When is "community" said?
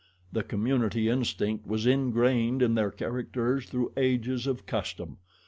0.41-1.09